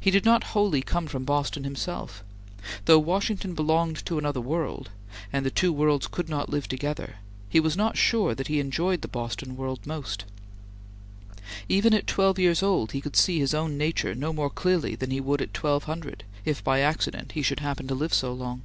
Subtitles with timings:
[0.00, 2.24] He did not wholly come from Boston himself.
[2.86, 4.88] Though Washington belonged to a different world,
[5.30, 7.16] and the two worlds could not live together,
[7.50, 10.24] he was not sure that he enjoyed the Boston world most.
[11.68, 15.10] Even at twelve years old he could see his own nature no more clearly than
[15.10, 18.62] he would at twelve hundred, if by accident he should happen to live so long.